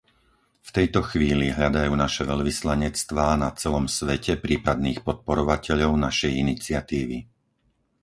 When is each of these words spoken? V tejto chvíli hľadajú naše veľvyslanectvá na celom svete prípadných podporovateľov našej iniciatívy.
V 0.65 0.69
tejto 0.77 0.99
chvíli 1.09 1.47
hľadajú 1.57 1.93
naše 2.03 2.23
veľvyslanectvá 2.31 3.27
na 3.43 3.49
celom 3.61 3.85
svete 3.97 4.33
prípadných 4.45 4.99
podporovateľov 5.07 5.91
našej 6.09 6.31
iniciatívy. 6.43 7.17